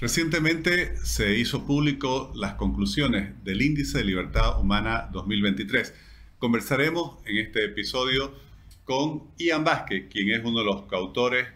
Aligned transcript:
Recientemente 0.00 0.96
se 1.04 1.36
hizo 1.36 1.66
público 1.66 2.32
las 2.34 2.54
conclusiones 2.54 3.44
del 3.44 3.60
Índice 3.60 3.98
de 3.98 4.04
Libertad 4.04 4.58
Humana 4.58 5.10
2023. 5.12 5.92
Conversaremos 6.38 7.18
en 7.26 7.36
este 7.36 7.66
episodio 7.66 8.34
con 8.84 9.30
Ian 9.36 9.62
Vázquez, 9.62 10.08
quien 10.10 10.30
es 10.30 10.42
uno 10.42 10.60
de 10.60 10.64
los 10.64 10.86
coautores 10.86 11.48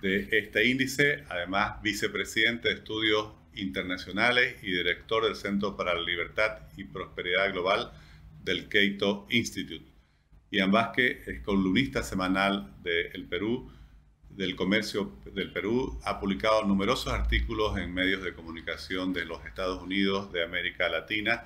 de 0.00 0.28
este 0.30 0.68
índice, 0.68 1.24
además 1.28 1.82
vicepresidente 1.82 2.68
de 2.68 2.74
Estudios 2.76 3.32
Internacionales 3.54 4.62
y 4.62 4.70
director 4.70 5.24
del 5.24 5.34
Centro 5.34 5.76
para 5.76 5.92
la 5.94 6.02
Libertad 6.02 6.68
y 6.76 6.84
Prosperidad 6.84 7.50
Global 7.50 7.90
del 8.44 8.68
Keito 8.68 9.26
Institute. 9.28 9.90
Ian 10.52 10.70
Vázquez 10.70 11.26
es 11.26 11.40
columnista 11.40 12.04
semanal 12.04 12.76
de 12.84 13.08
El 13.08 13.24
Perú, 13.24 13.72
del 14.38 14.54
Comercio 14.54 15.10
del 15.34 15.50
Perú, 15.52 15.98
ha 16.04 16.20
publicado 16.20 16.62
numerosos 16.62 17.12
artículos 17.12 17.76
en 17.76 17.92
medios 17.92 18.22
de 18.22 18.34
comunicación 18.34 19.12
de 19.12 19.24
los 19.24 19.44
Estados 19.44 19.82
Unidos, 19.82 20.32
de 20.32 20.44
América 20.44 20.88
Latina, 20.88 21.42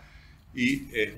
y 0.55 0.95
es 0.95 1.15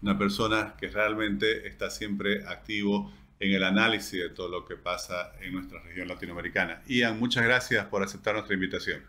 una 0.00 0.16
persona 0.16 0.74
que 0.80 0.88
realmente 0.88 1.68
está 1.68 1.90
siempre 1.90 2.46
activo 2.46 3.12
en 3.38 3.52
el 3.52 3.64
análisis 3.64 4.18
de 4.18 4.30
todo 4.30 4.48
lo 4.48 4.64
que 4.64 4.76
pasa 4.76 5.32
en 5.42 5.52
nuestra 5.52 5.78
región 5.82 6.08
latinoamericana. 6.08 6.82
Ian, 6.86 7.18
muchas 7.18 7.44
gracias 7.44 7.84
por 7.84 8.02
aceptar 8.02 8.32
nuestra 8.32 8.54
invitación. 8.54 9.02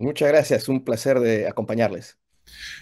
Muchas 0.00 0.28
gracias, 0.28 0.68
un 0.68 0.84
placer 0.84 1.20
de 1.20 1.46
acompañarles. 1.46 2.18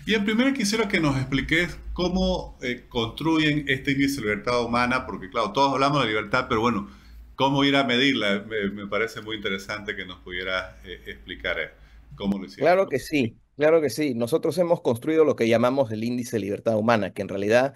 Y 0.06 0.14
en 0.14 0.24
primero 0.24 0.54
quisiera 0.54 0.88
que 0.88 0.98
nos 0.98 1.18
expliques 1.18 1.76
cómo 1.92 2.58
eh, 2.62 2.86
construyen 2.88 3.66
este 3.68 3.92
índice 3.92 4.16
de 4.16 4.28
libertad 4.28 4.64
humana, 4.64 5.04
porque 5.04 5.28
claro, 5.28 5.52
todos 5.52 5.74
hablamos 5.74 6.00
de 6.02 6.08
libertad, 6.08 6.46
pero 6.48 6.62
bueno, 6.62 6.88
cómo 7.34 7.64
ir 7.64 7.76
a 7.76 7.84
medirla, 7.84 8.44
me, 8.46 8.86
parece 8.86 9.20
muy 9.20 9.36
interesante 9.36 9.96
que 9.96 10.04
nos 10.04 10.20
pudiera 10.20 10.80
eh, 10.84 11.02
explicar 11.06 11.58
eh, 11.58 11.70
cómo 12.14 12.38
lo 12.38 12.46
hicieron. 12.46 12.66
Claro 12.66 12.88
que 12.88 12.98
sí, 12.98 13.38
claro 13.56 13.80
que 13.80 13.90
sí. 13.90 14.14
Nosotros 14.14 14.56
hemos 14.58 14.80
construido 14.80 15.24
lo 15.24 15.36
que 15.36 15.48
llamamos 15.48 15.90
el 15.90 16.04
índice 16.04 16.36
de 16.36 16.40
libertad 16.40 16.76
humana, 16.76 17.12
que 17.12 17.22
en 17.22 17.28
realidad 17.28 17.74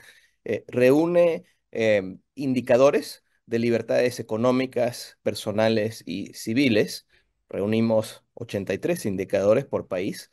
reúne 0.66 1.44
em, 1.72 2.20
indicadores 2.34 3.22
de 3.44 3.58
libertades 3.58 4.18
económicas, 4.20 5.18
personales 5.22 6.02
y 6.06 6.32
civiles. 6.32 7.06
Reunimos 7.50 8.24
83 8.34 9.06
indicadores 9.06 9.66
por 9.66 9.88
país 9.88 10.30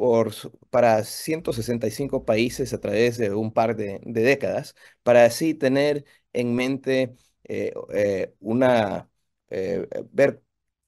por, 0.00 0.32
para 0.70 1.04
165 1.04 2.24
países 2.24 2.72
a 2.72 2.80
través 2.80 3.18
de 3.18 3.34
un 3.34 3.52
par 3.52 3.76
de, 3.76 4.00
décadas, 4.02 4.74
para 5.02 5.26
así 5.26 5.52
tener 5.54 6.06
en 6.32 6.54
mente 6.54 7.16
eh, 7.52 7.72
eh, 7.92 8.32
una, 8.38 9.10
eh, 9.48 9.84
ver 10.12 10.40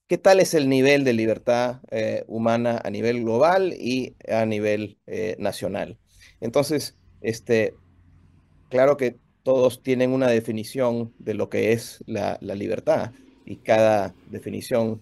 qué 0.07 0.17
tal 0.17 0.39
es 0.39 0.53
el 0.53 0.69
nivel 0.69 1.03
de 1.03 1.11
libertad 1.11 1.81
humana 2.25 2.79
a 2.85 2.89
nivel 2.89 3.21
global 3.23 3.73
y 3.73 4.15
a 4.29 4.45
nivel 4.45 4.97
nacional. 5.37 5.97
Entonces, 6.39 6.97
este, 7.19 7.75
claro 8.69 8.95
que 8.95 9.17
todos 9.43 9.83
tienen 9.83 10.11
una 10.11 10.29
definición 10.29 11.13
de 11.19 11.33
lo 11.33 11.49
que 11.49 11.73
es 11.73 12.01
la, 12.07 12.37
libertad 12.41 13.11
y 13.45 13.57
cada 13.57 14.15
definición 14.29 15.01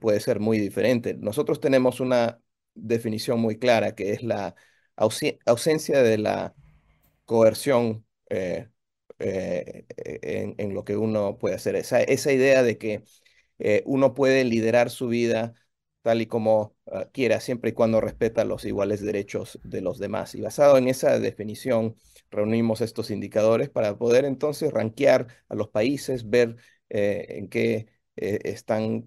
puede 0.00 0.18
ser 0.18 0.40
muy 0.40 0.58
diferente. 0.58 1.14
Nosotros 1.14 1.60
tenemos 1.60 2.00
una 2.00 2.40
definición 2.74 3.38
muy 3.40 3.58
clara, 3.58 3.94
que 3.94 4.12
es 4.12 4.24
la 4.24 4.56
ausencia 4.96 6.02
de 6.02 6.18
la 6.18 6.52
coerción 7.26 8.04
eh, 8.28 8.66
eh, 9.20 9.86
en, 10.58 10.74
lo 10.74 10.84
que 10.84 10.96
uno 10.96 11.38
puede 11.38 11.54
hacer. 11.54 11.76
Esa, 11.76 12.02
esa 12.02 12.32
idea 12.32 12.62
de 12.62 12.78
que 12.78 13.04
eh, 13.58 13.82
uno 13.86 14.14
puede 14.14 14.44
liderar 14.44 14.90
su 14.90 15.08
vida 15.08 15.54
tal 16.02 16.22
y 16.22 16.26
como 16.26 16.76
ah, 16.90 17.08
quiera, 17.12 17.40
siempre 17.40 17.70
y 17.70 17.72
cuando 17.74 18.00
respeta 18.00 18.44
los 18.44 18.64
iguales 18.64 19.02
derechos 19.02 19.60
de 19.62 19.82
los 19.82 19.98
demás. 19.98 20.34
Y 20.34 20.40
basado 20.40 20.78
en 20.78 20.88
esa 20.88 21.18
definición, 21.18 21.96
reunimos 22.30 22.80
estos 22.80 23.10
indicadores 23.10 23.68
para 23.70 23.98
poder 23.98 24.24
entonces 24.24 24.72
rankear 24.72 25.28
a 25.48 25.54
los 25.54 25.68
países, 25.68 26.28
ver 26.28 26.56
en 26.88 27.48
qué 27.48 27.86
están 28.16 29.04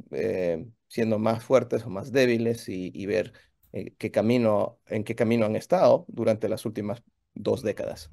siendo 0.88 1.20
más 1.20 1.44
fuertes 1.44 1.86
o 1.86 1.90
más 1.90 2.12
débiles 2.12 2.70
y 2.70 3.06
ver 3.06 3.34
eh, 3.74 3.96
qué 3.98 4.12
camino, 4.12 4.80
en 4.86 5.04
qué 5.04 5.16
camino 5.16 5.46
han 5.46 5.56
estado 5.56 6.06
durante 6.08 6.48
las 6.48 6.66
últimas 6.66 7.04
dos 7.34 7.64
décadas. 7.64 8.12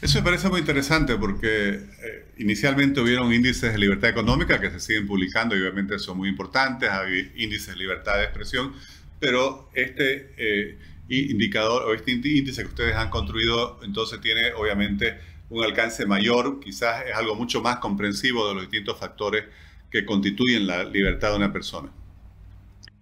Eso 0.00 0.18
me 0.18 0.24
parece 0.24 0.48
muy 0.48 0.60
interesante 0.60 1.16
porque 1.16 1.68
eh, 1.68 2.26
inicialmente 2.38 3.00
hubieron 3.00 3.32
índices 3.32 3.72
de 3.72 3.78
libertad 3.78 4.10
económica 4.10 4.60
que 4.60 4.70
se 4.70 4.80
siguen 4.80 5.06
publicando 5.06 5.56
y 5.56 5.60
obviamente 5.60 5.98
son 5.98 6.18
muy 6.18 6.28
importantes, 6.28 6.90
hay 6.90 7.32
índices 7.36 7.68
de 7.68 7.76
libertad 7.76 8.16
de 8.18 8.24
expresión, 8.24 8.74
pero 9.18 9.70
este 9.74 10.34
eh, 10.36 10.78
indicador 11.08 11.84
o 11.84 11.94
este 11.94 12.12
índice 12.12 12.62
que 12.62 12.68
ustedes 12.68 12.96
han 12.96 13.10
construido 13.10 13.78
entonces 13.82 14.20
tiene 14.20 14.52
obviamente 14.52 15.18
un 15.48 15.64
alcance 15.64 16.04
mayor, 16.06 16.60
quizás 16.60 17.04
es 17.06 17.14
algo 17.14 17.34
mucho 17.34 17.62
más 17.62 17.76
comprensivo 17.78 18.48
de 18.48 18.54
los 18.54 18.62
distintos 18.64 18.98
factores 18.98 19.44
que 19.90 20.04
constituyen 20.04 20.66
la 20.66 20.84
libertad 20.84 21.30
de 21.30 21.36
una 21.36 21.52
persona. 21.52 21.90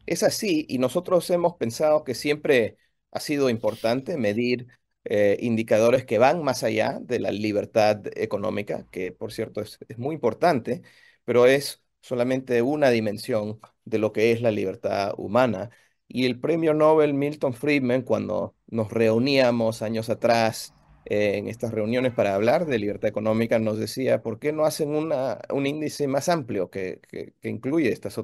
Es 0.07 0.23
así 0.23 0.67
y 0.69 0.79
nosotros 0.79 1.29
hemos 1.31 1.55
pensado 1.57 2.05
que 2.05 2.15
siempre 2.15 2.77
ha 3.11 3.21
sido 3.21 3.49
importante 3.51 4.17
medir 4.19 4.67
eh, 5.05 5.37
indicadores 5.41 6.05
que 6.07 6.19
van 6.19 6.43
más 6.43 6.65
allá 6.65 6.99
de 7.03 7.21
la 7.21 7.31
libertad 7.31 8.01
económica, 8.17 8.87
que 8.91 9.13
por 9.13 9.33
cierto 9.33 9.61
es, 9.61 9.79
muy 9.99 10.15
importante, 10.15 10.83
pero 11.25 11.47
es 11.47 11.83
solamente 12.01 12.63
una 12.63 12.91
dimensión 12.91 13.61
de 13.85 13.99
lo 13.99 14.13
que 14.13 14.33
es 14.33 14.41
la 14.41 14.51
libertad 14.51 15.13
humana. 15.19 15.71
Y 16.09 16.27
el 16.27 16.41
premio 16.41 16.75
Nobel 16.75 17.15
Milton 17.15 17.55
Friedman, 17.55 18.03
cuando 18.03 18.55
nos 18.67 18.91
reuníamos 18.93 19.83
años 19.83 20.11
atrás 20.11 20.75
eh, 21.07 21.37
en 21.37 21.49
estas 21.49 21.73
reuniones 21.73 22.15
para 22.15 22.35
hablar 22.35 22.67
de 22.67 22.79
libertad 22.79 23.09
económica, 23.09 23.59
nos 23.59 23.79
decía, 23.79 24.23
¿por 24.23 24.39
qué 24.39 24.53
no 24.53 24.65
hacen 24.65 24.95
una, 24.95 25.41
un 25.51 25.67
índice 25.67 26.09
más 26.09 26.29
amplio 26.31 26.71
que, 26.71 27.01
que, 27.09 27.35
incluye 27.43 27.93
estos 27.93 28.19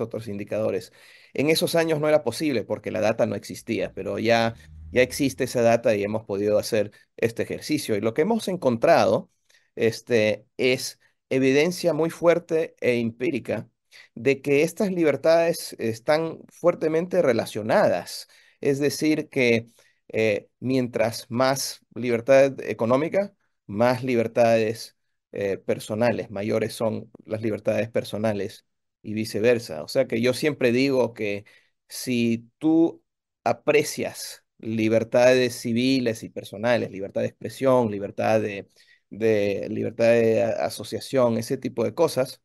otros 0.00 0.28
indicadores? 0.28 0.92
En 1.32 1.50
esos 1.50 1.74
años 1.76 2.00
no 2.00 2.08
era 2.08 2.24
posible 2.24 2.64
porque 2.64 2.90
la 2.90 3.00
data 3.00 3.26
no 3.26 3.36
existía, 3.36 3.92
pero 3.94 4.18
ya, 4.18 4.54
ya 4.94 5.02
existe 5.02 5.44
esa 5.44 5.62
data 5.62 5.94
y 5.96 6.04
hemos 6.04 6.24
podido 6.24 6.58
hacer 6.58 6.92
este 7.16 7.42
ejercicio. 7.42 7.96
Y 7.96 8.00
lo 8.00 8.14
que 8.14 8.22
hemos 8.22 8.48
encontrado 8.48 9.30
este, 9.76 10.46
es 10.56 11.00
evidencia 11.30 11.92
muy 11.94 12.10
fuerte 12.10 12.76
e 12.80 13.00
empírica 13.00 13.68
de 14.14 14.40
que 14.42 14.62
estas 14.62 14.90
libertades 14.92 15.74
están 15.78 16.40
fuertemente 16.50 17.22
relacionadas. 17.22 18.28
Es 18.60 18.78
decir, 18.78 19.28
que 19.28 19.66
eh, 20.08 20.48
mientras 20.60 21.26
más 21.30 21.80
libertad 21.94 22.60
económica, 22.60 23.34
más 23.66 24.02
libertades 24.04 24.96
eh, 25.32 25.58
personales, 25.58 26.30
mayores 26.30 26.74
son 26.74 27.10
las 27.24 27.42
libertades 27.42 27.90
personales 27.90 28.66
y 29.02 29.14
viceversa. 29.14 29.82
O 29.82 29.88
sea 29.88 30.06
que 30.06 30.20
yo 30.20 30.34
siempre 30.34 30.72
digo 30.72 31.14
que 31.14 31.44
si 31.88 32.50
tú 32.58 33.02
aprecias 33.44 34.43
libertades 34.64 35.54
civiles 35.56 36.22
y 36.22 36.30
personales, 36.30 36.90
libertad 36.90 37.22
de 37.22 37.28
expresión, 37.28 37.90
libertad 37.90 38.40
de, 38.40 38.68
libertad 39.10 40.06
de 40.06 40.42
asociación, 40.42 41.38
ese 41.38 41.56
tipo 41.58 41.84
de 41.84 41.94
cosas, 41.94 42.42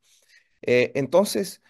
eh, 0.62 0.92
entonces 0.96 1.62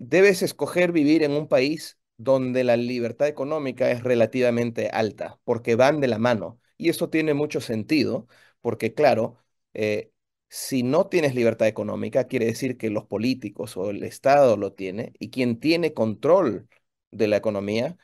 debes 0.00 0.42
escoger 0.42 0.92
vivir 0.92 1.22
en 1.22 1.32
un 1.32 1.48
país 1.48 1.98
donde 2.16 2.64
la 2.64 2.76
libertad 2.76 3.28
económica 3.28 3.90
es 3.90 4.02
relativamente 4.02 4.88
alta, 4.88 5.38
porque 5.44 5.74
van 5.74 6.00
de 6.00 6.08
la 6.08 6.18
mano. 6.18 6.60
Y 6.76 6.88
eso 6.88 7.10
tiene 7.10 7.34
mucho 7.34 7.60
sentido, 7.60 8.26
porque 8.60 8.94
claro, 8.94 9.38
eh, 9.74 10.12
si 10.48 10.82
no 10.82 11.08
tienes 11.08 11.34
libertad 11.34 11.68
económica, 11.68 12.24
quiere 12.26 12.46
decir 12.46 12.76
que 12.78 12.90
los 12.90 13.04
políticos 13.06 13.76
o 13.76 13.90
el 13.90 14.02
Estado 14.04 14.56
lo 14.56 14.72
tiene, 14.72 15.12
y 15.18 15.30
quien 15.30 15.60
tiene 15.60 15.92
control 15.94 16.68
de 17.10 17.28
la 17.28 17.36
economía, 17.36 17.96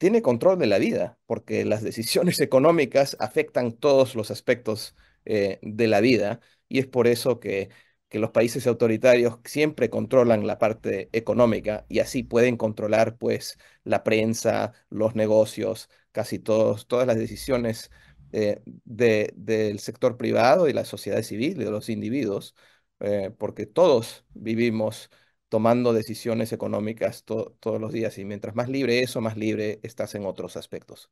tiene 0.00 0.22
control 0.22 0.58
de 0.58 0.66
la 0.66 0.78
vida, 0.78 1.18
porque 1.26 1.64
las 1.64 1.82
decisiones 1.84 2.40
económicas 2.40 3.16
afectan 3.20 3.72
todos 3.72 4.16
los 4.16 4.30
aspectos 4.32 4.96
eh, 5.26 5.58
de 5.62 5.88
la 5.88 6.00
vida, 6.00 6.40
y 6.68 6.80
es 6.80 6.86
por 6.86 7.06
eso 7.06 7.40
que 7.40 7.70
que 8.10 8.18
los 8.18 8.30
países 8.32 8.66
autoritarios 8.66 9.38
siempre 9.44 9.88
controlan 9.88 10.46
la 10.46 10.58
parte 10.58 11.08
económica 11.12 11.86
y 11.88 12.00
así 12.00 12.24
pueden 12.24 12.56
controlar 12.56 13.16
pues 13.16 13.58
la 13.84 14.02
prensa, 14.04 14.72
los 14.90 15.14
negocios, 15.14 15.88
casi 16.12 16.38
todos, 16.40 16.88
todas 16.88 17.06
las 17.06 17.16
decisiones 17.16 17.90
eh, 18.32 18.60
del 18.84 19.78
sector 19.78 20.16
privado 20.16 20.68
y 20.68 20.72
la 20.72 20.84
sociedad 20.84 21.22
civil, 21.22 21.58
de 21.58 21.70
los 21.70 21.88
individuos, 21.88 22.54
eh, 23.00 23.30
porque 23.38 23.66
todos 23.66 24.24
vivimos 24.34 25.10
tomando 25.50 25.92
decisiones 25.92 26.52
económicas 26.52 27.24
todos 27.24 27.80
los 27.80 27.92
días 27.92 28.16
y 28.18 28.24
mientras 28.24 28.54
más 28.54 28.70
libre 28.70 29.02
eso, 29.02 29.20
más 29.20 29.36
libre 29.36 29.80
estás 29.82 30.14
en 30.14 30.24
otros 30.24 30.56
aspectos. 30.56 31.10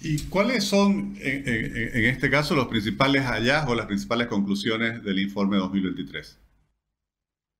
¿Y 0.00 0.28
cuáles 0.28 0.64
son, 0.64 1.16
en, 1.20 2.04
este 2.04 2.28
caso, 2.30 2.54
los 2.54 2.66
principales 2.68 3.22
hallazgos, 3.24 3.76
las 3.76 3.86
principales 3.86 4.26
conclusiones 4.26 5.02
del 5.02 5.18
informe 5.18 5.56
2023? 5.56 6.38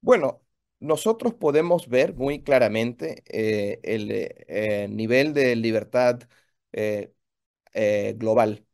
Bueno, 0.02 0.42
nosotros 0.80 1.34
podemos 1.34 1.88
ver 1.88 2.14
muy 2.14 2.42
claramente 2.42 3.22
eh, 3.28 3.80
el 3.82 4.08
eh, 4.10 4.88
nivel 4.90 5.32
de 5.32 5.56
libertad 5.56 6.20
eh, 6.72 7.12
global 8.16 8.66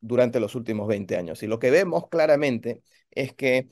durante 0.00 0.40
los 0.40 0.54
últimos 0.54 0.88
20 0.88 1.16
años. 1.16 1.42
Y 1.42 1.46
lo 1.46 1.58
que 1.58 1.70
vemos 1.70 2.08
claramente 2.08 2.82
es 3.10 3.32
que 3.32 3.70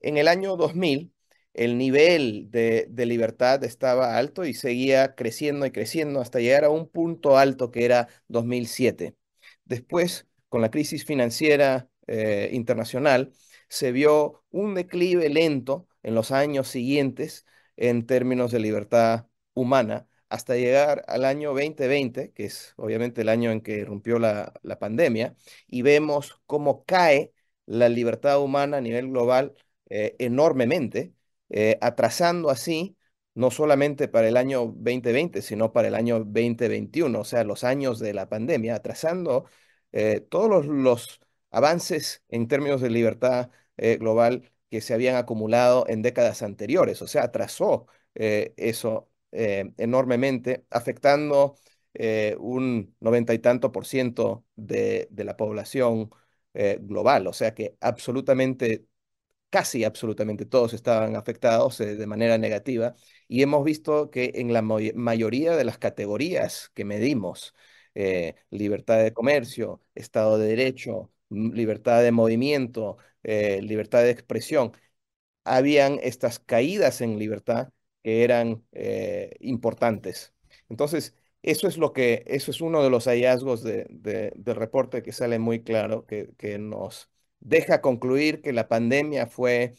en 0.00 0.16
el 0.16 0.28
año 0.28 0.56
2000 0.56 1.12
el 1.54 1.78
nivel 1.78 2.50
de, 2.50 2.86
de, 2.90 3.06
libertad 3.06 3.64
estaba 3.64 4.16
alto 4.16 4.44
y 4.44 4.54
seguía 4.54 5.14
creciendo 5.14 5.66
y 5.66 5.70
creciendo 5.72 6.20
hasta 6.20 6.40
llegar 6.40 6.64
a 6.64 6.70
un 6.70 6.88
punto 6.88 7.36
alto 7.38 7.70
que 7.70 7.84
era 7.84 8.08
2007. 8.28 9.16
Después, 9.64 10.26
con 10.48 10.60
la 10.62 10.70
crisis 10.70 11.04
financiera 11.04 11.88
internacional, 12.50 13.32
se 13.68 13.92
vio 13.92 14.44
un 14.50 14.74
declive 14.74 15.28
lento 15.28 15.88
en 16.02 16.14
los 16.14 16.32
años 16.32 16.68
siguientes 16.68 17.46
en 17.76 18.06
términos 18.06 18.52
de 18.52 18.60
libertad 18.60 19.26
humana, 19.54 20.08
hasta 20.28 20.56
llegar 20.56 21.04
al 21.08 21.24
año 21.24 21.50
2020, 21.50 22.32
que 22.32 22.44
es 22.44 22.74
obviamente 22.76 23.22
el 23.22 23.28
año 23.28 23.50
en 23.50 23.60
que 23.62 23.78
irrumpió 23.78 24.18
la, 24.18 24.52
pandemia, 24.80 25.36
y 25.66 25.82
vemos 25.82 26.40
cómo 26.46 26.84
cae 26.84 27.32
la 27.66 27.88
libertad 27.88 28.40
humana 28.42 28.78
a 28.78 28.80
nivel 28.80 29.08
global 29.08 29.54
eh, 29.88 30.16
enormemente, 30.18 31.14
eh, 31.50 31.78
atrasando 31.80 32.50
así 32.50 32.96
no 33.34 33.50
solamente 33.50 34.08
para 34.08 34.28
el 34.28 34.36
año 34.36 34.60
2020, 34.76 35.42
sino 35.42 35.72
para 35.72 35.88
el 35.88 35.94
año 35.94 36.18
2021, 36.20 37.20
o 37.20 37.24
sea, 37.24 37.44
los 37.44 37.64
años 37.64 37.98
de 38.00 38.14
la 38.14 38.28
pandemia, 38.28 38.74
atrasando 38.76 39.46
eh, 39.92 40.20
todos 40.30 40.66
los, 40.66 41.20
avances 41.50 42.22
en 42.28 42.48
términos 42.48 42.80
de 42.80 42.90
libertad 42.90 43.50
global 43.98 44.52
que 44.70 44.80
se 44.80 44.94
habían 44.94 45.16
acumulado 45.16 45.84
en 45.88 46.02
décadas 46.02 46.42
anteriores, 46.42 47.02
o 47.02 47.06
sea, 47.08 47.24
atrasó 47.24 47.86
eh, 48.14 48.54
eso 48.56 49.10
eh, 49.32 49.72
enormemente, 49.76 50.64
afectando 50.70 51.56
eh, 51.94 52.36
un 52.38 52.94
noventa 53.00 53.34
y 53.34 53.38
tanto 53.38 53.72
por 53.72 53.86
ciento 53.86 54.44
de 54.56 55.08
la 55.16 55.36
población 55.36 56.10
global, 56.52 57.28
o 57.28 57.32
sea 57.32 57.54
que 57.54 57.76
absolutamente, 57.80 58.86
casi 59.50 59.84
absolutamente 59.84 60.46
todos 60.46 60.74
estaban 60.74 61.16
afectados 61.16 61.78
de 61.78 62.06
manera 62.06 62.38
negativa 62.38 62.94
y 63.28 63.42
hemos 63.42 63.64
visto 63.64 64.10
que 64.10 64.32
en 64.36 64.52
la 64.52 64.62
mayoría 64.62 65.56
de 65.56 65.64
las 65.64 65.78
categorías 65.78 66.70
que 66.74 66.84
medimos, 66.84 67.54
libertad 68.50 69.02
de 69.02 69.12
comercio, 69.12 69.82
Estado 69.94 70.38
de 70.38 70.48
Derecho, 70.48 71.10
libertad 71.30 72.02
de 72.02 72.12
movimiento, 72.12 72.98
eh, 73.22 73.60
libertad 73.62 74.02
de 74.02 74.10
expresión, 74.10 74.72
habían 75.44 75.98
estas 76.02 76.38
caídas 76.40 77.00
en 77.00 77.18
libertad 77.18 77.70
que 78.02 78.24
eran 78.24 78.64
eh, 78.72 79.36
importantes. 79.40 80.34
Entonces, 80.68 81.16
eso 81.42 81.68
es 81.68 81.78
lo 81.78 81.92
que, 81.92 82.24
eso 82.26 82.50
es 82.50 82.60
uno 82.60 82.82
de 82.82 82.90
los 82.90 83.06
hallazgos 83.06 83.62
de, 83.62 83.86
del 83.90 84.56
reporte 84.56 85.02
que 85.02 85.12
sale 85.12 85.38
muy 85.38 85.62
claro, 85.62 86.06
que, 86.06 86.30
que, 86.38 86.58
nos 86.58 87.10
deja 87.40 87.80
concluir 87.80 88.42
que 88.42 88.52
la 88.52 88.68
pandemia 88.68 89.26
fue 89.26 89.74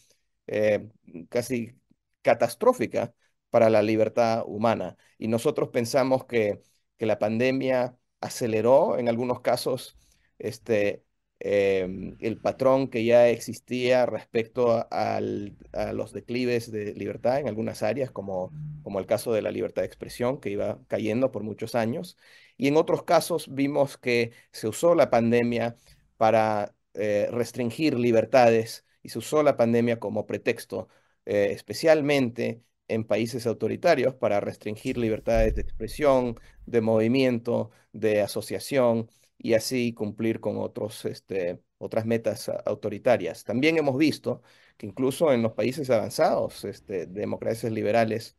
eh, 0.48 0.90
casi 1.30 1.74
catastrófica 2.22 3.14
para 3.50 3.70
la 3.70 3.82
libertad 3.82 4.44
humana. 4.46 4.98
Y 5.18 5.28
nosotros 5.28 5.70
pensamos 5.70 6.26
que, 6.26 6.62
que 6.98 7.06
la 7.06 7.20
pandemia 7.20 7.98
aceleró 8.22 8.98
en 9.00 9.10
algunos 9.10 9.42
casos 9.42 9.98
este, 10.40 11.04
Em, 11.44 12.18
el 12.20 12.38
patrón 12.38 12.88
que 12.88 13.04
ya 13.04 13.28
existía 13.30 14.06
respecto 14.06 14.88
a 14.92 15.20
los 15.20 16.14
declives 16.14 16.72
de 16.72 16.94
libertad 16.94 17.40
en 17.40 17.48
algunas 17.48 17.82
áreas, 17.82 18.12
como, 18.12 18.52
como 18.84 19.00
el 19.00 19.08
caso 19.08 19.34
de 19.34 19.42
la 19.42 19.50
libertad 19.50 19.82
de 19.82 19.88
expresión, 19.88 20.40
que 20.40 20.52
iba 20.52 20.80
cayendo 20.88 21.32
por 21.32 21.42
muchos 21.42 21.74
años. 21.74 22.16
Y 22.58 22.68
en 22.68 22.78
otros 22.78 23.04
casos 23.04 23.48
vimos 23.52 23.98
que 23.98 24.34
se 24.52 24.68
usó 24.68 24.94
la 24.94 25.10
pandemia 25.10 25.76
para 26.18 26.76
eh, 26.94 27.28
restringir 27.32 27.98
libertades 27.98 28.86
y 29.04 29.10
se 29.10 29.20
usó 29.20 29.44
la 29.44 29.58
pandemia 29.58 30.00
como 30.00 30.26
pretexto, 30.28 30.90
eh, 31.26 31.50
especialmente 31.52 32.64
en 32.88 33.06
países 33.06 33.48
autoritarios, 33.48 34.16
para 34.16 34.40
restringir 34.40 34.98
libertades 34.98 35.56
de 35.56 35.62
expresión, 35.62 36.40
de 36.66 36.82
movimiento, 36.82 37.72
de 37.94 38.22
asociación 38.22 39.10
y 39.38 39.54
así 39.54 39.94
cumplir 39.94 40.40
con 40.40 40.58
otros, 40.58 41.06
este, 41.06 41.62
otras 41.78 42.06
metas 42.06 42.50
autoritarias. 42.66 43.44
También 43.44 43.78
hemos 43.78 43.98
visto 43.98 44.42
que 44.78 44.88
incluso 44.88 45.32
en 45.34 45.42
los 45.42 45.54
países 45.54 45.90
avanzados, 45.90 46.66
este, 46.66 47.06
democracias 47.08 47.72
liberales, 47.72 48.38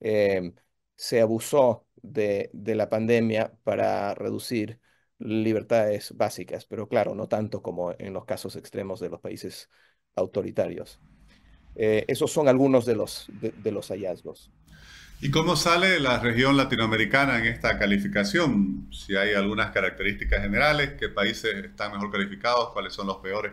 em, 0.00 0.54
se 0.96 1.20
abusó 1.20 1.86
de, 2.02 2.50
de, 2.52 2.74
la 2.74 2.88
pandemia 2.88 3.52
para 3.64 4.14
reducir 4.14 4.80
libertades 5.18 6.16
básicas, 6.16 6.64
pero 6.66 6.88
claro, 6.88 7.14
no 7.14 7.28
tanto 7.28 7.62
como 7.62 7.94
en 7.98 8.12
los 8.12 8.24
casos 8.24 8.56
extremos 8.56 9.00
de 9.00 9.10
los 9.10 9.20
países 9.20 9.68
autoritarios. 10.14 11.00
Eh, 11.74 12.04
esos 12.08 12.32
son 12.32 12.48
algunos 12.48 12.86
de 12.86 12.96
los, 12.96 13.28
de 13.40 13.72
los 13.72 13.88
hallazgos. 13.88 14.50
¿Y 15.20 15.30
cómo 15.32 15.56
sale 15.56 15.98
la 15.98 16.20
región 16.20 16.56
latinoamericana 16.56 17.38
en 17.38 17.46
esta 17.46 17.76
calificación? 17.76 18.88
Si 18.92 19.16
hay 19.16 19.34
algunas 19.34 19.72
características 19.72 20.42
generales, 20.42 20.92
qué 20.98 21.08
países 21.08 21.54
están 21.56 21.92
mejor 21.92 22.12
calificados, 22.12 22.70
cuáles 22.72 22.92
son 22.92 23.08
los 23.08 23.16
peores. 23.16 23.52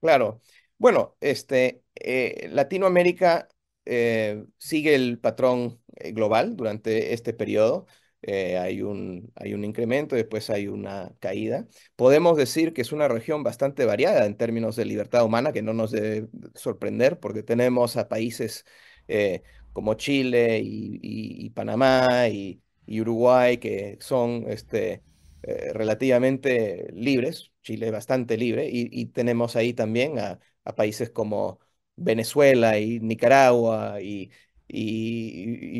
Claro. 0.00 0.42
Bueno, 0.76 1.16
este, 1.20 1.84
eh, 1.94 2.48
Latinoamérica 2.52 3.48
eh, 3.84 4.44
sigue 4.58 4.94
el 4.94 5.18
patrón 5.18 5.80
global 6.12 6.56
durante 6.56 7.14
este 7.14 7.32
periodo. 7.32 7.86
Hay 8.26 8.82
un, 8.82 9.32
hay 9.36 9.54
un 9.54 9.64
incremento, 9.64 10.16
después 10.16 10.50
hay 10.50 10.68
una 10.68 11.12
caída. 11.20 11.66
Podemos 11.96 12.36
decir 12.36 12.72
que 12.72 12.82
es 12.82 12.92
una 12.92 13.08
región 13.08 13.42
bastante 13.42 13.84
variada 13.84 14.26
en 14.26 14.36
términos 14.36 14.76
de 14.76 14.84
libertad 14.84 15.24
humana, 15.24 15.52
que 15.52 15.62
no 15.62 15.72
nos 15.72 15.90
debe 15.90 16.28
sorprender 16.54 17.18
porque 17.20 17.42
tenemos 17.42 17.96
a 17.96 18.08
países 18.08 18.64
como 19.74 19.94
Chile 19.94 20.60
y, 20.64 21.50
Panamá 21.50 22.28
y, 22.28 22.60
Uruguay, 23.00 23.58
que 23.58 23.98
son 24.00 24.46
este, 24.48 25.02
eh, 25.42 25.72
relativamente 25.74 26.88
libres, 26.94 27.52
Chile 27.62 27.90
bastante 27.90 28.38
libre, 28.38 28.68
y, 28.72 29.06
tenemos 29.06 29.56
ahí 29.56 29.74
también 29.74 30.18
a, 30.18 30.40
países 30.76 31.10
como 31.10 31.60
Venezuela 31.96 32.78
y 32.78 33.00
Nicaragua 33.00 34.00
y, 34.00 34.30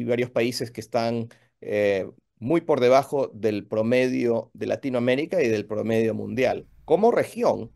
varios 0.04 0.30
países 0.30 0.70
que 0.70 0.80
están 0.80 1.28
eh, 1.60 2.06
muy 2.44 2.60
por 2.60 2.80
debajo 2.80 3.30
del 3.34 3.66
promedio 3.66 4.50
de 4.54 4.66
Latinoamérica 4.66 5.42
y 5.42 5.48
del 5.48 5.66
promedio 5.66 6.14
mundial. 6.14 6.68
Como 6.84 7.10
región, 7.10 7.72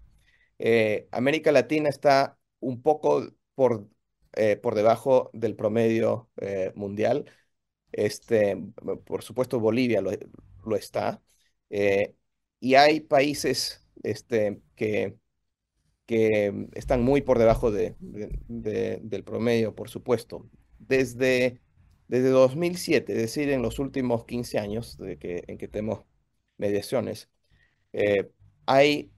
eh, 0.59 1.09
América 1.13 1.53
Latina 1.53 1.89
está 1.89 2.39
un 2.61 2.83
poco 2.83 3.27
por 3.55 3.89
eh, 4.35 4.57
por 4.57 4.75
debajo 4.75 5.31
del 5.33 5.57
promedio 5.57 6.31
eh, 6.41 6.73
mundial. 6.77 7.25
Este, 7.93 8.57
por 9.05 9.23
supuesto, 9.25 9.59
Bolivia 9.59 10.01
lo, 10.01 10.77
está. 10.77 11.23
Eh, 11.71 12.15
y 12.61 12.75
hay 12.75 13.01
países 13.01 13.87
este, 14.03 14.61
que, 14.77 15.17
que 16.07 16.69
están 16.75 17.03
muy 17.03 17.23
por 17.23 17.39
debajo 17.39 17.71
de, 17.71 17.97
del 17.99 19.25
promedio, 19.25 19.75
por 19.75 19.89
supuesto. 19.89 20.49
Desde, 20.79 21.61
desde 22.09 22.31
2007, 22.31 23.13
es 23.13 23.19
decir, 23.19 23.51
en 23.51 23.63
los 23.63 23.79
últimos 23.79 24.25
15 24.25 24.59
años 24.59 24.99
en 25.01 25.59
que 25.59 25.69
tenemos 25.69 26.05
mediaciones, 26.57 27.29
hay 28.67 29.11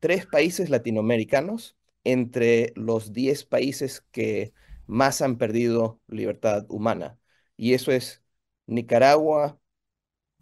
tres 0.00 0.26
países 0.26 0.70
latinoamericanos 0.70 1.76
entre 2.04 2.72
los 2.76 3.12
10 3.12 3.44
países 3.44 4.02
que 4.12 4.52
más 4.86 5.22
han 5.22 5.38
perdido 5.38 6.00
libertad 6.08 6.66
humana. 6.68 7.18
Y 7.56 7.74
eso 7.74 7.92
es 7.92 8.22
Nicaragua, 8.66 9.58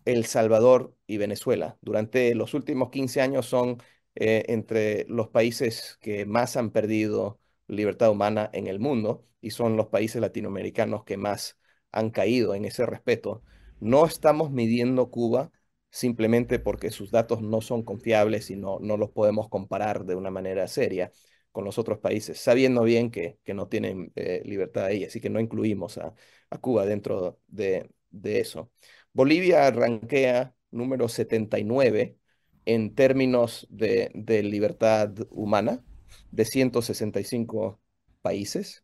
El 0.05 0.27
Salvador 0.27 0.97
y 1.07 1.19
Venezuela. 1.19 1.79
Durante 1.83 2.35
los 2.35 2.55
últimos 2.55 2.91
15 2.91 3.21
años 3.23 3.47
son 3.47 3.83
eh, 4.15 4.45
entre 4.49 5.07
los 5.09 5.29
países 5.29 5.99
que 6.01 6.27
más 6.27 6.57
han 6.57 6.71
perdido 6.71 7.41
libertad 7.67 8.11
humana 8.11 8.51
en 8.53 8.67
el 8.67 8.81
mundo 8.81 9.27
y 9.41 9.51
son 9.51 9.77
los 9.77 9.89
países 9.89 10.21
latinoamericanos 10.21 11.05
que 11.05 11.17
más 11.17 11.59
han 11.95 12.11
caído 12.11 12.55
en 12.55 12.65
ese 12.65 12.87
respeto. 12.87 13.43
No 13.81 14.07
estamos 14.07 14.51
midiendo 14.51 15.11
Cuba 15.11 15.53
simplemente 15.91 16.59
porque 16.59 16.91
sus 16.91 17.11
datos 17.13 17.41
no 17.43 17.61
son 17.61 17.85
confiables 17.85 18.51
y 18.51 18.57
no, 18.57 18.79
no 18.81 18.97
los 18.97 19.11
podemos 19.11 19.49
comparar 19.49 20.05
de 20.05 20.17
una 20.17 20.31
manera 20.31 20.67
seria 20.67 21.13
con 21.53 21.65
los 21.65 21.79
otros 21.79 22.01
países, 22.01 22.41
sabiendo 22.41 22.83
bien 22.83 23.13
que, 23.13 23.39
que 23.45 23.55
no 23.55 23.69
tienen 23.69 24.13
eh, 24.17 24.43
libertad 24.45 24.87
ahí, 24.87 25.05
así 25.05 25.21
que 25.21 25.31
no 25.31 25.39
incluimos 25.41 25.99
a, 25.99 26.15
Cuba 26.61 26.87
dentro 26.87 27.41
de, 27.49 27.91
eso. 28.23 28.71
Bolivia 29.13 29.67
arranquea 29.67 30.55
número 30.71 31.09
79 31.09 32.17
en 32.65 32.95
términos 32.95 33.67
de, 33.71 34.11
de 34.15 34.43
libertad 34.43 35.13
humana 35.31 35.85
de 36.31 36.45
165 36.45 37.81
países. 38.23 38.84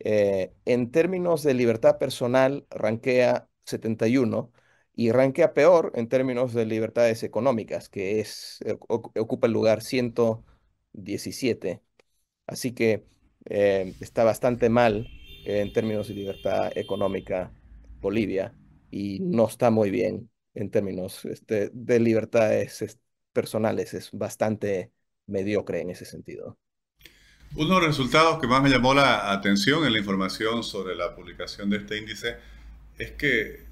Eh, 0.00 0.52
en 0.64 0.90
términos 0.90 1.42
de 1.42 1.54
libertad 1.54 1.98
personal, 1.98 2.66
rankea 2.70 3.48
71 3.64 4.52
y 4.94 5.12
rankea 5.12 5.54
peor 5.54 5.92
en 5.94 6.08
términos 6.08 6.54
de 6.54 6.66
libertades 6.66 7.22
económicas, 7.22 7.88
que 7.88 8.20
es, 8.20 8.60
eh, 8.64 8.76
ocupa 8.88 9.46
el 9.46 9.52
lugar 9.52 9.82
117. 9.82 11.82
Así 12.46 12.72
que 12.72 13.04
eh, 13.46 13.94
está 14.00 14.24
bastante 14.24 14.68
mal 14.68 15.06
en 15.44 15.72
términos 15.72 16.08
de 16.08 16.14
libertad 16.14 16.70
económica 16.76 17.52
Bolivia 18.00 18.54
y 18.90 19.20
no 19.20 19.46
está 19.46 19.70
muy 19.70 19.90
bien 19.90 20.30
en 20.54 20.70
términos 20.70 21.24
este, 21.24 21.70
de 21.72 22.00
libertades 22.00 22.98
personales. 23.32 23.94
Es 23.94 24.10
bastante 24.12 24.92
mediocre 25.26 25.80
en 25.80 25.90
ese 25.90 26.04
sentido. 26.04 26.58
Uno 27.56 27.74
de 27.74 27.80
los 27.80 27.86
resultados 27.88 28.38
que 28.40 28.46
más 28.46 28.62
me 28.62 28.70
llamó 28.70 28.94
la 28.94 29.32
atención 29.32 29.84
en 29.84 29.92
la 29.92 29.98
información 29.98 30.62
sobre 30.62 30.94
la 30.94 31.14
publicación 31.14 31.70
de 31.70 31.78
este 31.78 31.98
índice 31.98 32.36
es 32.98 33.12
que 33.12 33.66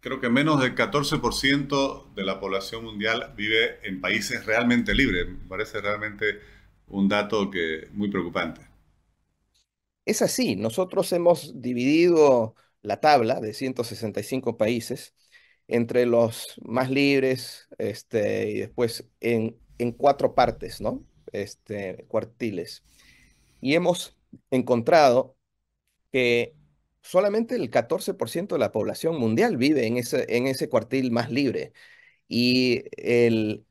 creo 0.00 0.20
que 0.20 0.30
menos 0.30 0.60
del 0.60 0.74
14% 0.74 2.12
de 2.14 2.24
la 2.24 2.40
población 2.40 2.84
mundial 2.84 3.32
vive 3.36 3.80
en 3.88 4.00
países 4.00 4.46
realmente 4.46 4.94
libres. 4.94 5.28
Me 5.28 5.48
parece 5.48 5.80
realmente 5.80 6.40
un 6.88 7.08
dato 7.08 7.50
que 7.50 7.88
muy 7.92 8.10
preocupante. 8.10 8.62
Es 10.04 10.22
así, 10.22 10.56
nosotros 10.56 11.12
hemos 11.12 11.60
dividido 11.60 12.54
la 12.82 13.00
tabla 13.00 13.40
de 13.40 13.54
165 13.54 14.56
países 14.56 15.14
entre 15.68 16.06
los 16.06 16.54
más 16.64 16.90
libres 16.90 17.68
este, 17.78 18.50
y 18.50 18.58
después 18.60 19.08
en, 19.20 19.58
en 19.78 19.92
cuatro 19.92 20.34
partes, 20.34 20.80
¿no? 20.80 21.04
Este, 21.32 22.04
cuartiles. 22.08 22.82
Y 23.60 23.74
hemos 23.74 24.16
encontrado 24.50 25.36
que 26.12 26.54
solamente 27.02 27.56
el 27.56 27.70
14% 27.70 28.54
de 28.54 28.58
la 28.58 28.72
población 28.72 29.18
mundial 29.18 29.56
vive 29.56 29.86
en 29.86 29.96
ese, 29.98 30.26
en 30.36 30.46
ese 30.46 30.68
cuartil 30.68 31.10
más 31.10 31.30
libre 31.30 31.72
y 32.28 32.84
el 32.96 33.66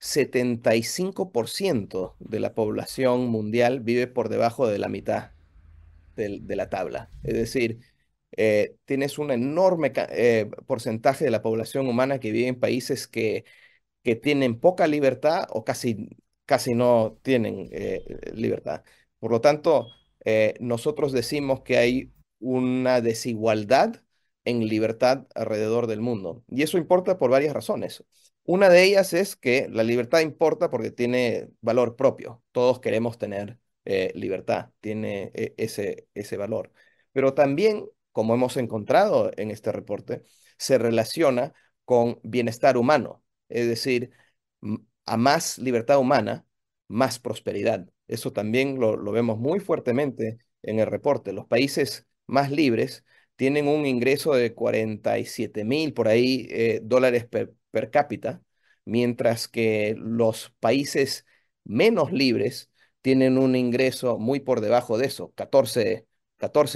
75% 0.00 2.16
de 2.18 2.40
la 2.40 2.54
población 2.54 3.28
mundial 3.28 3.80
vive 3.80 4.06
por 4.06 4.28
debajo 4.28 4.66
de 4.68 4.78
la 4.78 4.88
mitad 4.88 5.32
de, 6.16 6.56
la 6.56 6.70
tabla. 6.70 7.10
Es 7.22 7.34
decir, 7.34 7.80
eh, 8.36 8.76
tienes 8.84 9.18
un 9.18 9.30
enorme 9.30 9.92
eh, 10.10 10.50
porcentaje 10.66 11.24
de 11.24 11.30
la 11.30 11.42
población 11.42 11.86
humana 11.88 12.20
que 12.20 12.32
vive 12.32 12.48
en 12.48 12.60
países 12.60 13.08
que, 13.08 13.44
que 14.02 14.16
tienen 14.16 14.60
poca 14.60 14.86
libertad 14.86 15.46
o 15.50 15.64
casi, 15.64 16.08
casi 16.46 16.74
no 16.74 17.18
tienen 17.22 17.68
eh, 17.72 18.04
libertad. 18.34 18.82
Por 19.18 19.30
lo 19.32 19.40
tanto, 19.40 19.88
eh, 20.24 20.54
nosotros 20.60 21.12
decimos 21.12 21.62
que 21.62 21.78
hay 21.78 22.12
una 22.40 23.00
desigualdad 23.00 24.02
en 24.44 24.66
libertad 24.68 25.26
alrededor 25.34 25.86
del 25.86 26.00
mundo. 26.00 26.44
Y 26.48 26.62
eso 26.62 26.78
importa 26.78 27.18
por 27.18 27.30
varias 27.30 27.54
razones. 27.54 28.04
Una 28.44 28.68
de 28.68 28.82
ellas 28.84 29.12
es 29.14 29.36
que 29.36 29.68
la 29.70 29.82
libertad 29.84 30.20
importa 30.20 30.70
porque 30.70 30.90
tiene 30.90 31.48
valor 31.60 31.96
propio. 31.96 32.42
Todos 32.52 32.80
queremos 32.80 33.18
tener 33.18 33.58
eh, 33.86 34.12
libertad, 34.14 34.70
tiene 34.80 35.30
eh, 35.34 35.54
ese, 35.56 36.08
ese 36.14 36.36
valor. 36.36 36.72
Pero 37.12 37.34
también, 37.34 37.86
como 38.12 38.34
hemos 38.34 38.56
encontrado 38.56 39.30
en 39.36 39.50
este 39.50 39.72
reporte, 39.72 40.22
se 40.58 40.78
relaciona 40.78 41.54
con 41.84 42.20
bienestar 42.22 42.76
humano. 42.76 43.22
Es 43.48 43.66
decir, 43.68 44.10
a 45.06 45.16
más 45.16 45.58
libertad 45.58 45.98
humana, 45.98 46.46
más 46.88 47.18
prosperidad. 47.18 47.88
Eso 48.08 48.32
también 48.32 48.78
lo, 48.80 48.96
vemos 49.12 49.38
muy 49.38 49.60
fuertemente 49.60 50.38
en 50.62 50.78
el 50.80 50.86
reporte. 50.86 51.32
Los 51.32 51.46
países 51.46 52.06
más 52.26 52.50
libres 52.50 53.04
tienen 53.36 53.68
un 53.68 53.86
ingreso 53.86 54.34
de 54.34 54.54
47 54.54 55.64
mil 55.64 55.92
por 55.94 56.08
ahí 56.08 56.46
eh, 56.50 56.80
dólares 56.82 57.26
per, 57.26 57.54
cápita, 57.90 58.42
mientras 58.84 59.48
que 59.48 59.94
los 59.98 60.54
países 60.60 61.26
menos 61.64 62.12
libres 62.12 62.70
tienen 63.00 63.38
un 63.38 63.56
ingreso 63.56 64.18
muy 64.18 64.40
por 64.40 64.60
debajo 64.60 64.98
de 64.98 65.06
eso, 65.06 65.32
14 65.34 66.06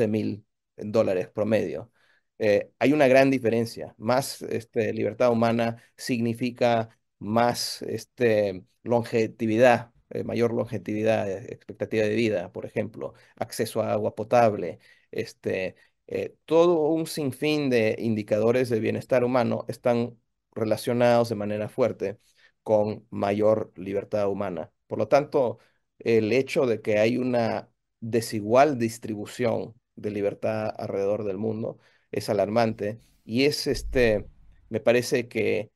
mil 0.08 0.44
dólares 0.76 1.28
promedio. 1.28 1.92
Eh, 2.38 2.70
hay 2.78 2.92
una 2.92 3.08
gran 3.08 3.30
diferencia. 3.30 3.94
Más 3.99 4.42
este, 4.42 4.92
libertad 4.92 5.30
humana 5.32 5.82
significa 5.97 6.97
más 7.18 7.82
este, 7.82 8.64
longevidad 8.82 9.92
eh, 10.10 10.25
mayor 10.25 10.52
longevidad, 10.54 11.30
eh, 11.30 11.52
expectativa 11.52 12.04
de 12.04 12.14
vida, 12.14 12.50
por 12.52 12.64
ejemplo, 12.66 13.14
acceso 13.37 13.82
a 13.82 13.92
agua 13.92 14.14
potable, 14.14 14.78
este, 15.10 15.76
eh, 16.06 16.34
todo 16.46 16.88
un 16.88 17.06
sinfín 17.06 17.68
de 17.70 17.94
indicadores 17.98 18.70
de 18.70 18.80
bienestar 18.80 19.22
humano 19.25 19.64
están 19.68 20.18
relacionados 20.54 21.28
de 21.28 21.34
manera 21.34 21.68
fuerte 21.68 22.18
con 22.62 23.06
mayor 23.10 23.72
libertad 23.76 24.28
humana. 24.28 24.72
Por 24.87 24.98
lo 24.98 25.08
tanto, 25.08 25.58
el 25.98 26.32
hecho 26.32 26.66
de 26.66 26.80
que 26.80 26.98
hay 26.98 27.18
una 27.18 27.70
desigual 28.00 28.78
distribución 28.78 29.75
de 29.96 30.10
libertad 30.10 30.72
alrededor 30.78 31.25
del 31.25 31.38
mundo 31.38 31.78
es 32.10 32.28
alarmante 32.30 32.98
y 33.25 33.44
es 33.44 33.66
este, 33.66 34.26
me 34.70 34.80
parece 34.80 35.28
que, 35.28 35.70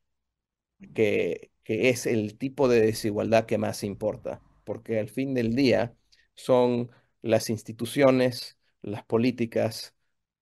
que 0.94 1.90
es 1.90 2.06
el 2.06 2.36
tipo 2.38 2.68
de 2.68 2.80
desigualdad 2.80 3.46
que 3.46 3.58
más 3.58 3.84
importa, 3.84 4.42
porque 4.64 4.98
al 4.98 5.08
fin 5.08 5.34
del 5.34 5.54
día 5.54 5.94
son 6.34 6.90
las 7.22 7.50
instituciones, 7.50 8.58
las 8.82 9.04
políticas, 9.04 9.94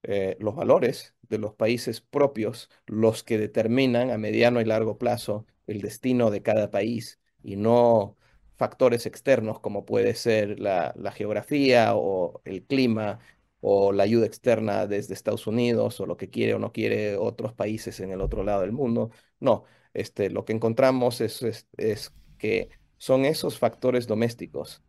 eh, 0.03 0.35
los 0.39 0.55
valores 0.55 1.15
de 1.29 1.37
los 1.37 1.53
países 1.53 2.01
propios 2.01 2.69
los 2.87 3.23
que 3.23 3.37
determinan 3.37 4.09
a 4.11 4.17
mediano 4.17 4.59
y 4.61 4.65
largo 4.65 4.97
plazo 4.97 5.45
el 5.67 5.81
destino 5.81 6.31
de 6.31 6.41
cada 6.41 6.71
país 6.71 7.19
y 7.43 7.55
no 7.55 8.17
factores 8.57 9.05
externos 9.05 9.59
como 9.59 9.85
puede 9.85 10.15
ser 10.15 10.59
la, 10.59 10.93
la 10.97 11.11
geografía 11.11 11.93
o 11.95 12.41
el 12.45 12.63
clima 12.65 13.19
o 13.59 13.91
la 13.93 14.03
ayuda 14.03 14.25
externa 14.25 14.87
desde 14.87 15.13
Estados 15.13 15.45
Unidos 15.47 15.99
o 15.99 16.05
lo 16.05 16.17
que 16.17 16.29
quiere 16.29 16.53
o 16.55 16.59
no 16.59 16.71
quiere 16.71 17.15
otros 17.15 17.53
países 17.53 17.99
en 17.99 18.11
el 18.11 18.21
otro 18.21 18.43
lado 18.43 18.61
del 18.61 18.71
mundo. 18.71 19.11
No, 19.39 19.65
este, 19.93 20.29
lo 20.29 20.45
que 20.45 20.53
encontramos 20.53 21.21
es, 21.21 21.65
es, 21.77 22.13
que 22.37 22.69
son 22.97 23.25
esos 23.25 23.59
factores 23.59 24.07
domésticos 24.07 24.83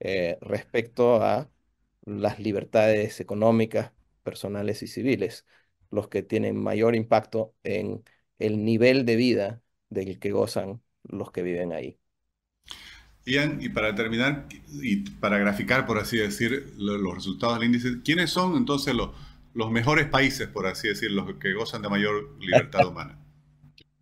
eh, 0.00 0.38
respecto 0.40 1.22
a 1.22 1.50
las 2.04 2.38
libertades 2.40 3.20
económicas, 3.20 3.92
personales 4.22 4.82
y 4.82 4.86
civiles, 4.88 5.46
los 5.90 6.08
que 6.08 6.22
tienen 6.22 6.56
mayor 6.62 6.94
impacto 6.96 7.54
en 7.64 8.04
el 8.38 8.64
nivel 8.64 9.04
de 9.06 9.16
vida 9.16 9.62
del 9.90 10.18
que 10.18 10.30
gozan 10.32 10.82
los 11.04 11.30
que 11.32 11.42
viven 11.42 11.72
ahí. 11.72 11.98
Ian, 13.26 13.58
y 13.60 13.68
para 13.68 13.94
terminar, 13.94 14.46
y 14.82 14.96
para 15.20 15.38
graficar, 15.38 15.86
por 15.86 15.98
así 15.98 16.16
decir, 16.16 16.72
los 16.78 17.14
resultados 17.14 17.58
del 17.58 17.66
índice, 17.66 18.00
¿quiénes 18.02 18.30
son 18.30 18.56
entonces 18.56 18.94
los, 18.94 19.10
los 19.54 19.70
mejores 19.70 20.06
países, 20.08 20.48
por 20.48 20.66
así 20.66 20.88
decir, 20.88 21.10
los 21.10 21.34
que 21.36 21.52
gozan 21.52 21.82
de 21.82 21.90
mayor 21.90 22.36
libertad 22.40 22.86
humana? 22.88 23.18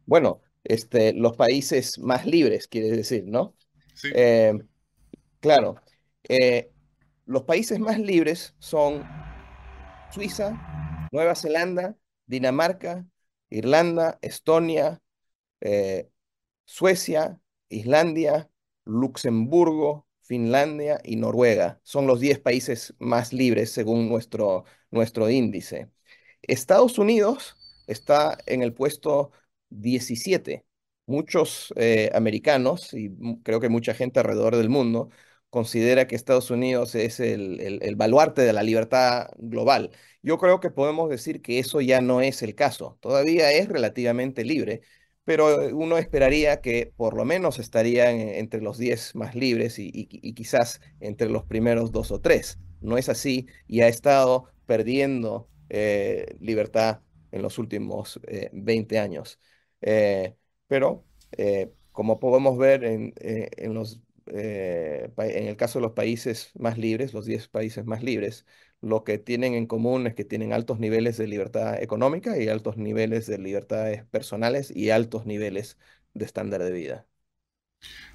Bueno, 0.06 0.40
este, 0.64 1.12
los 1.12 1.36
países 1.36 1.98
más 1.98 2.26
libres, 2.26 2.68
quiere 2.68 2.90
decir, 2.90 3.24
¿no? 3.26 3.54
Sí. 3.94 4.10
Eh, 4.14 4.54
claro. 5.40 5.76
Eh, 6.28 6.70
los 7.26 7.42
países 7.42 7.78
más 7.78 7.98
libres 7.98 8.54
son 8.58 9.04
Suiza, 10.12 11.08
Nueva 11.12 11.34
Zelanda, 11.34 11.96
Dinamarca, 12.26 13.06
Irlanda, 13.50 14.18
Estonia, 14.22 15.00
eh, 15.60 16.08
Suecia, 16.64 17.40
Islandia, 17.68 18.50
Luxemburgo, 18.84 20.06
Finlandia 20.22 21.00
y 21.04 21.16
Noruega. 21.16 21.80
Son 21.84 22.06
los 22.06 22.20
10 22.20 22.40
países 22.40 22.94
más 22.98 23.32
libres 23.32 23.70
según 23.72 24.08
nuestro, 24.08 24.64
nuestro 24.90 25.30
índice. 25.30 25.90
Estados 26.42 26.98
Unidos 26.98 27.56
está 27.86 28.38
en 28.46 28.62
el 28.62 28.74
puesto 28.74 29.30
17. 29.70 30.64
Muchos 31.06 31.72
eh, 31.76 32.10
americanos, 32.14 32.92
y 32.94 33.10
creo 33.42 33.60
que 33.60 33.68
mucha 33.68 33.94
gente 33.94 34.20
alrededor 34.20 34.56
del 34.56 34.68
mundo, 34.68 35.10
considera 35.50 36.06
que 36.06 36.16
Estados 36.16 36.50
Unidos 36.50 36.94
es 36.94 37.20
el, 37.20 37.94
baluarte 37.96 38.42
de 38.42 38.52
la 38.52 38.62
libertad 38.62 39.28
global. 39.38 39.90
Yo 40.22 40.38
creo 40.38 40.60
que 40.60 40.70
podemos 40.70 41.08
decir 41.08 41.40
que 41.42 41.58
eso 41.58 41.80
ya 41.80 42.00
no 42.00 42.20
es 42.20 42.42
el 42.42 42.54
caso. 42.54 42.98
Todavía 43.00 43.52
es 43.52 43.68
relativamente 43.68 44.44
libre, 44.44 44.82
pero 45.24 45.68
uno 45.76 45.98
esperaría 45.98 46.60
que 46.60 46.92
por 46.96 47.16
lo 47.16 47.24
menos 47.24 47.58
estarían 47.58 48.16
entre 48.18 48.60
los 48.60 48.78
10 48.78 49.14
más 49.14 49.34
libres 49.34 49.78
y, 49.78 50.06
quizás 50.34 50.80
entre 51.00 51.28
los 51.28 51.44
primeros 51.44 51.92
dos 51.92 52.10
o 52.10 52.20
tres. 52.20 52.58
No 52.80 52.98
es 52.98 53.08
así 53.08 53.46
y 53.66 53.80
ha 53.80 53.88
estado 53.88 54.50
perdiendo 54.66 55.48
eh, 55.68 56.36
libertad 56.40 57.00
en 57.32 57.42
los 57.42 57.58
últimos 57.58 58.20
20 58.52 58.94
eh, 58.94 58.98
años. 58.98 59.40
Eh, 59.86 60.36
pero, 60.68 61.06
eh, 61.32 61.72
como 61.92 62.20
podemos 62.20 62.58
ver 62.58 62.84
en, 62.84 63.14
eh, 63.20 63.50
en 63.58 63.74
los, 63.74 64.02
en 64.28 65.48
el 65.48 65.56
caso 65.56 65.80
de 65.80 65.84
los 65.84 65.92
países 65.94 66.52
más 66.58 66.78
libres, 66.78 67.14
los 67.14 67.26
10 67.26 67.48
países 67.48 67.86
más 67.86 68.02
libres, 68.04 68.46
lo 68.82 69.04
que 69.04 69.18
tienen 69.18 69.54
en 69.54 69.66
común 69.66 70.06
es 70.08 70.14
que 70.16 70.24
tienen 70.26 70.52
altos 70.54 70.80
niveles 70.80 71.18
de 71.18 71.28
libertad 71.28 71.82
económica 71.82 72.38
y 72.38 72.48
altos 72.48 72.76
niveles 72.78 73.26
de 73.26 73.38
libertades 73.38 74.04
personales 74.06 74.70
y 74.76 74.90
altos 74.90 75.26
niveles 75.26 75.78
de 76.14 76.26
estándar 76.26 76.62
de 76.64 76.72
vida. 76.72 77.08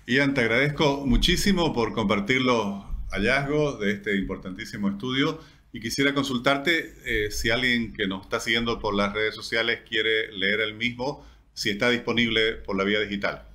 Ian, 0.07 0.33
te 0.33 0.41
agradezco 0.41 1.05
muchísimo 1.05 1.73
por 1.73 1.93
compartir 1.93 2.41
los 2.41 2.83
hallazgos 3.11 3.79
de 3.79 3.91
este 3.93 4.15
importantísimo 4.17 4.89
estudio 4.89 5.39
y 5.73 5.79
quisiera 5.79 6.13
consultarte 6.13 6.95
eh, 7.05 7.31
si 7.31 7.49
alguien 7.49 7.93
que 7.93 8.07
nos 8.07 8.23
está 8.23 8.39
siguiendo 8.39 8.79
por 8.79 8.95
las 8.95 9.13
redes 9.13 9.35
sociales 9.35 9.81
quiere 9.87 10.31
leer 10.33 10.59
el 10.61 10.75
mismo, 10.75 11.25
si 11.53 11.69
está 11.71 11.89
disponible 11.89 12.53
por 12.55 12.77
la 12.77 12.83
vía 12.83 12.99
digital. 12.99 13.47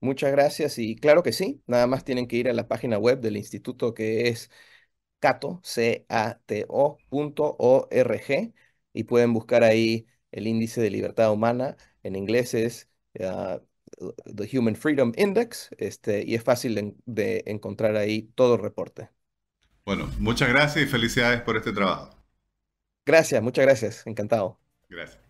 Muchas 0.00 0.32
gracias 0.32 0.78
y 0.78 0.96
claro 0.96 1.22
que 1.22 1.32
sí, 1.32 1.62
nada 1.66 1.86
más 1.86 2.04
tienen 2.04 2.26
que 2.26 2.36
ir 2.36 2.48
a 2.48 2.54
la 2.54 2.68
página 2.68 2.96
web 2.98 3.20
del 3.20 3.36
instituto 3.36 3.92
que 3.92 4.28
es 4.28 4.50
cato, 5.20 5.60
c 5.64 6.06
a 6.08 6.40
t 6.46 6.66
y 8.92 9.04
pueden 9.04 9.32
buscar 9.32 9.62
ahí 9.64 10.06
el 10.32 10.46
índice 10.46 10.80
de 10.80 10.90
libertad 10.90 11.32
humana, 11.32 11.76
en 12.02 12.16
inglés 12.16 12.54
es 12.54 12.88
ah, 13.20 13.60
The 14.24 14.48
Human 14.58 14.76
Freedom 14.76 15.12
Index, 15.16 15.70
este, 15.78 16.24
y 16.26 16.34
es 16.34 16.42
fácil 16.44 16.96
de 17.06 17.42
encontrar 17.46 17.96
ahí 17.96 18.22
todo 18.34 18.54
el 18.54 18.62
reporte. 18.62 19.10
Bueno, 19.84 20.08
muchas 20.18 20.48
gracias 20.48 20.86
y 20.86 20.88
felicidades 20.88 21.42
por 21.42 21.58
este 21.58 21.72
trabajo. 21.72 22.08
Gracias, 23.04 23.42
muchas 23.42 23.64
gracias, 23.66 24.06
encantado. 24.06 24.58
Gracias. 24.90 25.29